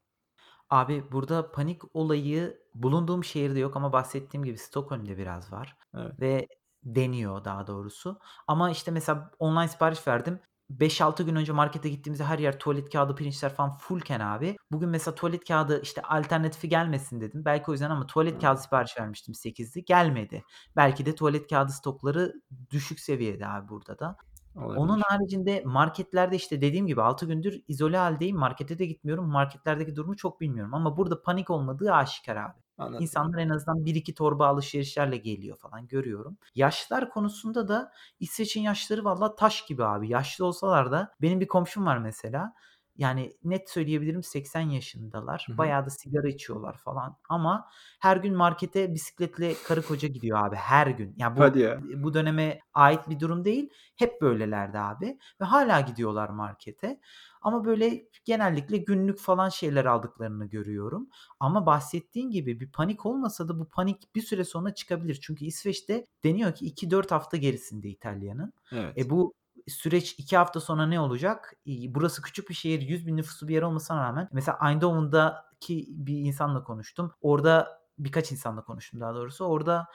[0.70, 5.78] Abi burada panik olayı bulunduğum şehirde yok ama bahsettiğim gibi Stockholm'de biraz var.
[5.98, 6.20] Evet.
[6.20, 6.48] Ve
[6.84, 8.20] deniyor daha doğrusu.
[8.48, 10.40] Ama işte mesela online sipariş verdim.
[10.80, 14.56] 5-6 gün önce markete gittiğimizde her yer tuvalet kağıdı, pirinçler falan fullken abi.
[14.72, 17.46] Bugün mesela tuvalet kağıdı işte alternatifi gelmesin dedim.
[17.46, 19.86] Belki o yüzden ama tuvalet kağıdı sipariş vermiştim 8'li.
[19.86, 20.44] Gelmedi.
[20.76, 22.34] Belki de tuvalet kağıdı stokları
[22.72, 24.18] düşük seviyede abi burada da.
[24.56, 25.04] Onun Olabilir.
[25.08, 28.38] haricinde marketlerde işte dediğim gibi 6 gündür izole hâldeyim.
[28.38, 29.30] Markete de gitmiyorum.
[29.30, 32.54] Marketlerdeki durumu çok bilmiyorum ama burada panik olmadığı aşikâr abi.
[32.82, 36.38] Anladım İnsanlar en azından 1-2 torba alışverişlerle geliyor falan görüyorum.
[36.56, 40.10] Yaşlılar konusunda da İsveç'in yaşlıları valla taş gibi abi.
[40.10, 42.54] Yaşlı olsalar da benim bir komşum var mesela.
[42.98, 45.46] Yani net söyleyebilirim 80 yaşındalar.
[45.48, 45.58] Hı hı.
[45.58, 50.88] Bayağı da sigara içiyorlar falan ama her gün markete bisikletle karı koca gidiyor abi her
[50.88, 51.16] gün.
[51.18, 51.82] Ya Hadi bu ya.
[52.04, 53.70] bu döneme ait bir durum değil.
[53.96, 57.00] Hep böylelerdi abi ve hâlâ gidiyorlar markete.
[57.42, 61.10] Ama böyle genellikle günlük falan şeyler aldıklarını görüyorum.
[61.40, 65.20] Ama bahsettiğin gibi bir panik olmasa da bu panik bir süre sonra çıkabilir.
[65.22, 68.54] Çünkü İsveç'te deniyor ki 2-4 hafta gerisinde İtalya'nın.
[68.72, 68.98] Evet.
[68.98, 69.34] E bu
[69.68, 71.54] süreç 2 hafta sonra ne olacak?
[71.90, 77.12] Burası küçük bir şehir, 100.000 nüfuslu bir yer olmasına rağmen mesela Eindhoven'daki bir insanla konuştum.
[77.22, 79.46] Orada birkaç insanla konuştum daha doğrusu.
[79.46, 79.88] Orada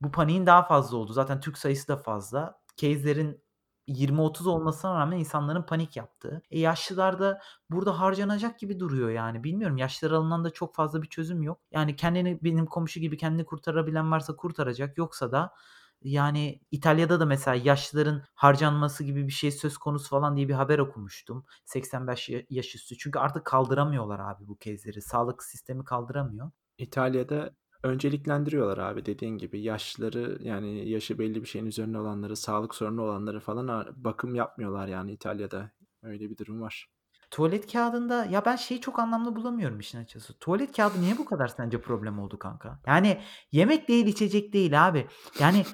[0.00, 2.60] bu paniğin daha fazla olduğu, zaten Türk sayısı da fazla.
[2.76, 3.42] Case'lerin
[3.88, 6.42] 20-30 olmasına rağmen insanların panik yaptığı.
[6.50, 9.44] E, yaşlılar da burada harcanacak gibi duruyor yani.
[9.44, 11.60] Bilmiyorum yaşlılara alınan da çok fazla bir çözüm yok.
[11.72, 14.98] Yani kendini benim komşu gibi kendini kurtarabilen varsa kurtaracak.
[14.98, 15.54] Yoksa da
[16.02, 20.78] yani İtalya'da da mesela yaşlıların harcanması gibi bir şey söz konusu falan diye bir haber
[20.78, 21.44] okumuştum.
[21.64, 22.98] 85 ya yaş üstü.
[22.98, 25.02] Çünkü artık kaldıramıyorlar abi bu case'leri.
[25.02, 26.50] Sağlık sistemi kaldıramıyor.
[26.78, 29.62] İtalya'da önceliklendiriyorlar abi dediğin gibi.
[29.62, 35.12] Yaşlıları yani yaşı belli bir şeyin üzerinde olanları, sağlık sorunu olanları falan bakım yapmıyorlar yani
[35.12, 35.70] İtalya'da.
[36.02, 36.88] Öyle bir durum var.
[37.30, 40.38] Tuvalet kağıdında ya ben şeyi çok anlamlı bulamıyorum işin açıkçası.
[40.38, 42.80] Tuvalet kağıdı niye bu kadar sence problem oldu kanka?
[42.86, 43.20] Yani
[43.52, 45.06] yemek değil, içecek değil abi.
[45.40, 45.64] Yani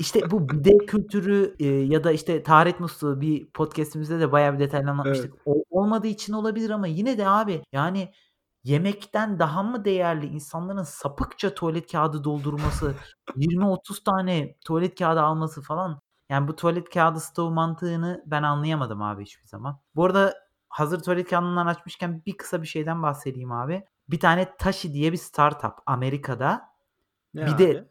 [0.00, 4.58] işte bu bide kültürü, eee, ya da işte taharet musluğu bir podcast'imizde de bayağı bir
[4.58, 4.92] detaylı Evet.
[4.92, 5.34] anlatmıştık.
[5.46, 8.12] O olmadığı için olabilir ama yine de abi yani
[8.64, 12.94] yemekten daha mı değerli insanların sapıkça tuvalet kağıdı doldurması,
[13.36, 16.00] 20-30 tane tuvalet kağıdı alması falan.
[16.30, 19.80] Yani bu tuvalet kağıdı stoğu mantığını ben anlayamadım abi hiçbir zaman.
[19.96, 20.34] Bu arada
[20.68, 23.84] hazır tuvalet kağıdından açmışken bir kısa bir şeyden bahsedeyim abi.
[24.08, 26.70] Bir tane Tashi diye bir startup Amerika'da
[27.34, 27.88] Ne bide abi?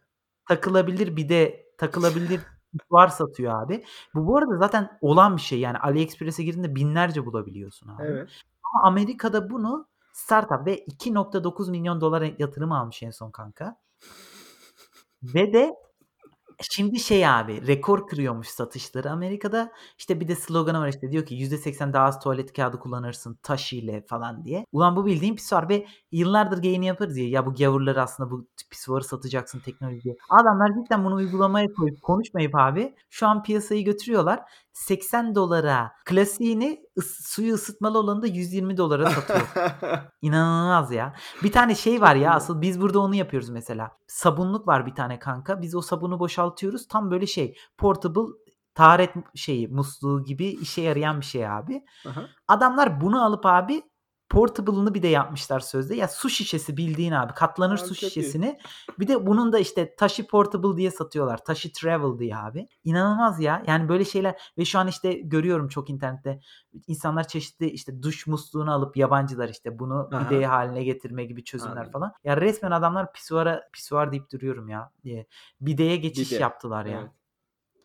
[0.47, 2.41] takılabilir bide takılabilir
[2.91, 3.85] var satıyor abi.
[4.15, 8.03] Bu bu arada zaten olan bir şey yani AliExpress'e girdiğinde binlerce bulabiliyorsun abi.
[8.03, 8.29] Evet.
[8.63, 13.77] Ama Amerika'da bunu startup ve $2.900.000.000'a yatırım almış en son kanka.
[15.23, 15.75] Ve de
[16.61, 19.71] şimdi şey abi rekor kırıyormuş satışları Amerika'da.
[19.97, 23.77] İşte bir de sloganı var işte diyor ki %80 daha az tuvalet kağıdı kullanırsın Tashi
[23.77, 24.65] ile falan diye.
[24.71, 29.03] Ulan bu bildiğin pisuar ve yıllardır geyini yaparız ya, ya bu gavurları aslında bu pisuarı
[29.03, 30.15] satacaksın teknolojiye.
[30.29, 34.39] Adamlar cidden bunu uygulamaya koyup konuşmayıp abi şu an piyasayı götürüyorlar.
[34.73, 39.41] $80'a klasiğini ıs suyu ısıtmalı olanı da $120'a satıyor.
[40.21, 41.15] İnanılmaz ya.
[41.43, 43.91] Bir tane şey var ya asıl biz burada onu yapıyoruz mesela.
[44.07, 45.61] Sabunluk var bir tane kanka.
[45.61, 46.87] Biz o sabunu boşaltıyoruz.
[46.87, 48.33] Tam böyle şey portable
[48.75, 51.83] taharet şeyi musluğu gibi işe yarayan bir şey abi.
[52.03, 52.27] Hı.
[52.47, 53.81] Adamlar bunu alıp abi
[54.29, 55.95] portable'ını bir de yapmışlar sözde.
[55.95, 57.97] Ya su şişesi bildiğin abi katlanır Abi su iyi.
[57.97, 58.59] şişesini.
[58.99, 61.43] Bir de bunun da işte Tashi Portable diye satıyorlar.
[61.43, 62.67] Tashi Travel diye abi.
[62.83, 63.63] İnanılmaz ya.
[63.67, 66.39] Yani böyle şeyler ve şu an işte görüyorum çok internette.
[66.87, 70.49] İnsanlar çeşitli işte duş musluğunu alıp yabancılar işte bunu Hı bide hı.
[70.49, 71.91] hâline getirme gibi çözümler Anladım.
[71.91, 72.13] falan.
[72.23, 74.91] Ya resmen adamlar pisuara pisuar deyip duruyorum ya.
[75.03, 75.25] Eee,
[75.61, 76.41] bideye geçiş Bide.
[76.41, 76.99] yaptılar ya.
[77.01, 77.11] Evet.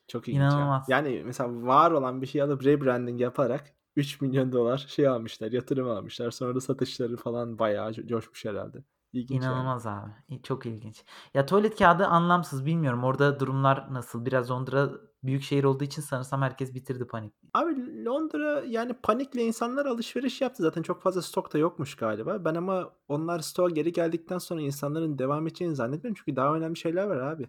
[0.09, 0.47] Çok ilginç ya.
[0.49, 0.89] İnanılmaz.
[0.89, 3.65] Yani mesela var olan bir şeyi alıp rebranding yaparak
[3.97, 6.31] $3.000.000 şey almışlar, yatırım almışlar.
[6.31, 8.85] Sonra da satışları falan bayağı co coşmuş herhâlde.
[9.13, 9.53] İlginç yani.
[9.53, 10.11] İnanılmaz abi.
[10.29, 11.05] İ çok ilginç.
[11.35, 12.67] Ya, tuvalet kağıdı anlamsız.
[12.67, 14.27] Bilmiyorum orada durumlar nasıl?
[14.27, 14.91] Biraz Londra
[15.23, 20.63] büyük şehir olduğu için sanırsam herkes bitirdi panik Abi Londra, yani, panikle insanlar alışveriş yaptı.
[20.63, 22.45] Zaten çok fazla stok da yokmuş galiba.
[22.45, 26.23] Ben ama onlar stoğa geri geldikten sonra insanların devam edeceğini zannetmiyorum.
[26.25, 27.49] Çünkü daha önemli şeyler var abi.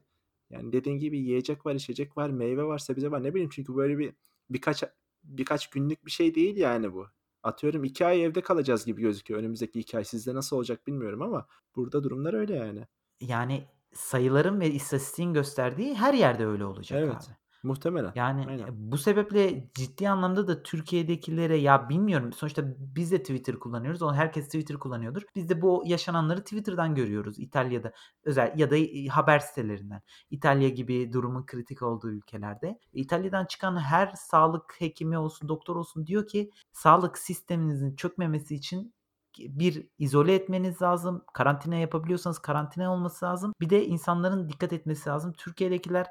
[0.49, 3.23] Yani, dediğin gibi yiyecek var, içecek var, meyve var, sebze var.
[3.23, 4.13] Ne bileyim çünkü böyle bir
[4.49, 4.83] birkaç
[5.25, 7.07] birkaç günlük bir şey değil yani bu.
[7.43, 10.03] Atıyorum 2 ay evde kalacağız gibi gözüküyor önümüzdeki 2 ay.
[10.03, 12.87] Sizde nasıl olacak bilmiyorum ama burada durumlar öyle yani.
[13.21, 17.37] Yani, sayıların ve istatistiğin gösterdiği her yerde öyle olacak Evet, abi.
[17.65, 18.11] Muhtemelen.
[18.15, 18.67] Yani, Aynen.
[18.71, 24.01] bu sebeple ciddi anlamda da Türkiye'dekilere ya bilmiyorum sonuçta biz de Twitter kullanıyoruz.
[24.01, 25.21] O herkes Twitter kullanıyordur.
[25.35, 27.91] Biz de bu yaşananları Twitter'dan görüyoruz İtalya'da
[28.23, 30.01] özel ya da, iii, haber sitelerinden.
[30.29, 32.79] İtalya gibi durumun kritik olduğu ülkelerde.
[32.93, 38.93] İtalya'dan çıkan her sağlık hekimi olsun, doktor olsun diyor ki sağlık sisteminizin çökmemesi için
[39.39, 41.23] bir izole etmeniz lazım.
[41.33, 43.53] Karantina yapabiliyorsanız karantina olması lazım.
[43.61, 45.33] Bir de insanların dikkat etmesi lazım.
[45.33, 46.07] Türkiye'dekiler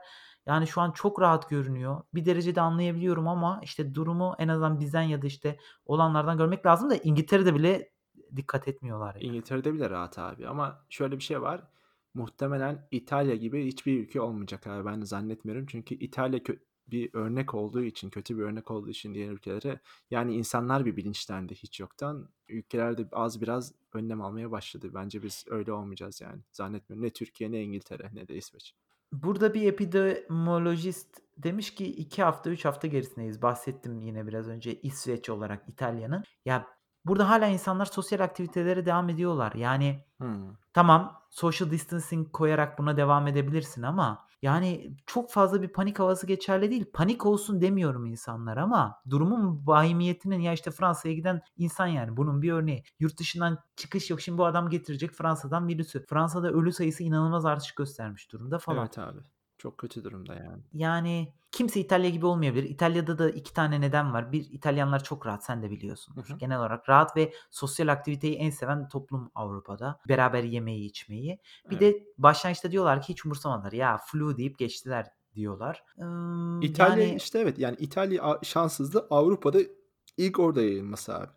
[0.47, 2.03] yani, şu an çok rahat görünüyor.
[2.15, 6.91] Bir derecede anlayabiliyorum ama, işte, durumu en azından bizden ya da, işte, olanlardan görmek lazım
[6.91, 7.91] da İngiltere'de bile
[8.37, 9.25] dikkat etmiyorlar yani.
[9.25, 11.63] İngiltere'de bile rahat abi ama şöyle bir şey var.
[12.15, 14.87] Muhtemelen İtalya gibi hiçbir ülke olmayacak abi.
[14.87, 15.67] Ben zannetmiyorum.
[15.67, 16.57] Çünkü İtalya kö
[16.91, 19.81] bir örnek olduğu için, kötü bir örnek olduğu için diğer ülkelere,
[20.11, 22.29] yani, insanlar bir bilinçlendi hiç yoktan.
[22.49, 24.91] Ülkeler de az biraz önlem almaya başladı.
[24.95, 26.43] Bence biz öyle olmayacağız yani.
[26.53, 27.07] Zannetmiyorum.
[27.07, 28.75] Ne Türkiye, ne İngiltere, ne de İsveç.
[29.23, 33.43] Burada bir epidemiolojist demiş ki 2 hafta, 3 hafta gerisindeyiz.
[33.43, 36.25] Bahsettim yine biraz önce İsveç olarak İtalya'nın.
[36.45, 36.67] Ya,
[37.05, 39.53] burada hâlâ insanlar sosyal aktivitelere devam ediyorlar.
[39.53, 40.59] Yani, Hımm.
[40.73, 46.71] tamam, social distancing koyarak buna devam edebilirsin ama, yani, çok fazla bir panik havası geçerli
[46.71, 46.85] değil.
[46.93, 52.53] Panik olsun demiyorum insanlar ama durumun vahimiyetinin ya, işte, Fransa'ya giden insan yani bunun bir
[52.53, 52.85] örneği.
[52.99, 54.21] Yurt dışından çıkış yok.
[54.21, 56.07] Şimdi bu adam getirecek Fransa'dan virüsü.
[56.07, 58.81] Fransa'da ölü sayısı inanılmaz artış göstermiş durumda falan.
[58.81, 59.19] Evet abi.
[59.65, 60.63] Çok kötü durumda yani.
[60.73, 62.63] Yani, kimse İtalya gibi olmayabilir.
[62.71, 64.33] İtalya'da da 2 tane neden var.
[64.33, 66.39] 1 İtalyanlar çok rahat, sen de Hı hı.
[66.39, 70.01] Genel olarak rahat ve sosyal aktiviteyi en seven toplum Avrupa'da.
[70.09, 71.41] Beraber yemeyi, içmeyi.
[71.71, 71.95] Bir Evet.
[71.95, 73.73] de başlangıçta diyorlar ki hiç umursamadılar.
[73.73, 75.85] Ya, flu deyip geçtiler diyorlar.
[75.99, 79.59] Imm, İtalya, yani işte, evet, yani, İtalya a şanssızlığı Avrupa'da
[80.17, 81.31] ilk orada yayılması abi.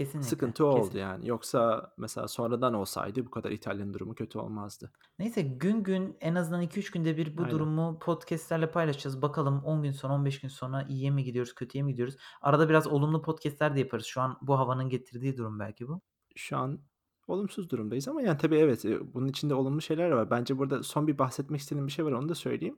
[0.00, 1.28] Kesinlikle, Sıkıntı o oldu kesin yani.
[1.28, 4.92] Yoksa mesela sonradan olsaydı bu kadar İtalya'nın durumu kötü olmazdı.
[5.18, 7.54] Neyse gün gün en azından 2-3 günde bir bu Aynen.
[7.54, 9.22] durumu podcast'lerle paylaşacağız.
[9.22, 12.16] Bakalım 10 gün sonra, 15 gün sonra iyiye mi gidiyoruz, kötüye mi gidiyoruz?
[12.42, 14.06] Arada biraz olumlu podcast'ler de yaparız.
[14.06, 16.00] Şu an bu havanın getirdiği durum belki bu.
[16.36, 16.80] Şu an
[17.28, 20.30] olumsuz durumdayız ama yani tabii evet, eee, bunun içinde olumlu şeyler var.
[20.30, 22.76] Bence burada son bir bahsetmek istediğim bir şey var, onu da söyleyeyim.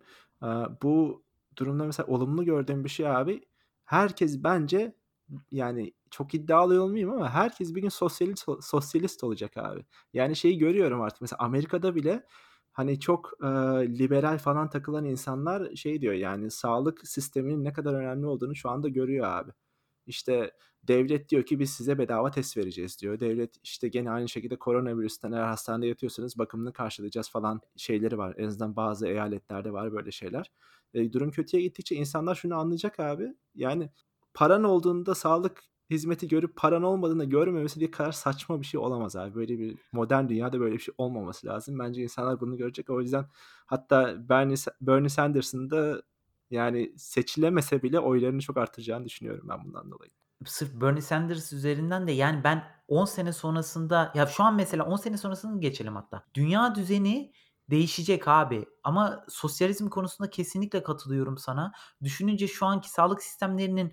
[0.82, 1.24] Bu
[1.58, 3.40] durumda mesela olumlu gördüğüm bir şey abi,
[3.84, 4.96] herkes bence
[5.52, 9.84] yani çok iddialı olmayayım ama herkes bir gün sosyalist sosyalist olacak abi.
[10.12, 12.26] Yani şeyi görüyorum artık mesela Amerika'da bile
[12.72, 13.48] hani çok, eee,
[13.98, 18.88] liberal falan takılan insanlar şey diyor yani sağlık sisteminin ne kadar önemli olduğunu şu anda
[18.88, 19.50] görüyor abi.
[20.06, 20.52] İşte
[20.84, 23.20] devlet diyor ki biz size bedava test vereceğiz diyor.
[23.20, 28.34] Devlet işte gene aynı şekilde koronavirüsten eğer hastanede yatıyorsanız bakımını karşılayacağız falan şeyleri var.
[28.38, 30.50] En azından bazı eyaletlerde var böyle şeyler.
[30.94, 33.90] Eee, durum kötüye gittikçe insanlar şunu anlayacak abi, yani
[34.34, 39.34] paran olduğunda sağlık hizmeti görüp paran olmadığında görmemesi diye kadar saçma bir şey olamaz abi.
[39.34, 41.78] Böyle bir modern dünyada böyle bir şey olmaması lazım.
[41.78, 42.90] Bence insanlar bunu görecek.
[42.90, 43.26] O yüzden
[43.66, 46.02] hatta Bernie Bernie Sanders'ın da
[46.50, 50.10] yani seçilemese bile oylarını çok arttıracağını düşünüyorum ben bundan dolayı.
[50.46, 54.96] Sırf Bernie Sanders üzerinden de yani ben 10 sene sonrasında ya şu an mesela 10
[54.96, 56.24] sene sonrasını geçelim hatta.
[56.34, 57.32] Dünya düzeni
[57.70, 61.72] değişecek abi ama sosyalizm konusunda kesinlikle katılıyorum sana.
[62.02, 63.92] Düşününce şu anki sağlık sistemlerinin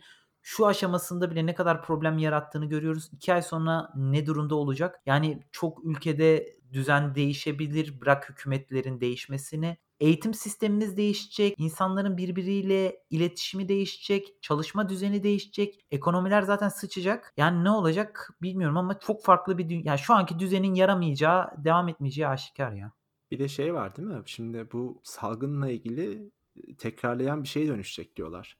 [0.49, 3.09] şu aşamasında bile ne kadar problem yarattığını görüyoruz.
[3.12, 5.01] 2 ay sonra ne durumda olacak?
[5.05, 9.77] Yani çok ülkede düzen değişebilir, bırak hükümetlerin değişmesini.
[9.99, 17.33] Eğitim sistemimiz değişecek, insanların birbiriyle iletişimi değişecek, çalışma düzeni değişecek, ekonomiler zaten sıçacak.
[17.38, 21.88] Yani ne olacak bilmiyorum ama çok farklı bir dü ya şu anki düzenin yaramayacağı, devam
[21.88, 22.91] etmeyeceği aşikâr ya.
[23.31, 24.21] Bir de şey var değil mi?
[24.25, 28.57] Şimdi bu salgınla ilgili, eee, tekrarlayan bir şeye dönüşecek diyorlar.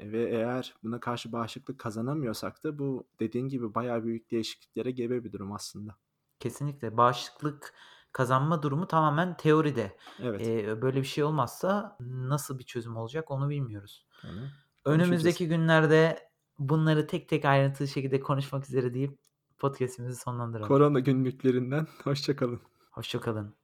[0.00, 5.24] Eee, ve eğer buna karşı bağışıklık kazanamıyorsak da bu dediğin gibi bayağı büyük değişikliklere gebe
[5.24, 5.96] bir durum aslında.
[6.40, 6.96] Kesinlikle.
[6.96, 7.74] Bağışıklık
[8.12, 9.96] kazanma durumu tamamen teoride.
[10.22, 10.46] Evet.
[10.46, 14.06] Eee, böyle bir şey olmazsa nasıl bir çözüm olacak onu bilmiyoruz.
[14.22, 14.84] Konuşacağız.
[14.84, 16.28] Önümüzdeki günlerde
[16.58, 19.18] bunları tek tek ayrıntılı şekilde konuşmak üzere deyip
[19.58, 20.68] podcast'imizi sonlandıralım.
[20.68, 22.60] Korona günlüklerinden hoşça kalın.
[22.90, 23.54] Hoşça kalın.